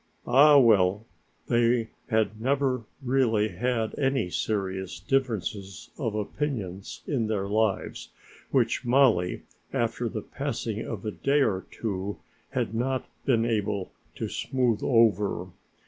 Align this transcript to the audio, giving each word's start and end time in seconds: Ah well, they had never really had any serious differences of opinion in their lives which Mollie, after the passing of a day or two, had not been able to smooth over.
Ah 0.25 0.57
well, 0.57 1.05
they 1.45 1.89
had 2.09 2.41
never 2.41 2.85
really 3.03 3.49
had 3.49 3.93
any 3.99 4.31
serious 4.31 4.99
differences 4.99 5.91
of 5.95 6.15
opinion 6.15 6.81
in 7.05 7.27
their 7.27 7.47
lives 7.47 8.09
which 8.49 8.83
Mollie, 8.83 9.43
after 9.71 10.09
the 10.09 10.23
passing 10.23 10.79
of 10.83 11.05
a 11.05 11.11
day 11.11 11.43
or 11.43 11.67
two, 11.69 12.17
had 12.49 12.73
not 12.73 13.05
been 13.25 13.45
able 13.45 13.91
to 14.15 14.27
smooth 14.27 14.79
over. 14.81 15.49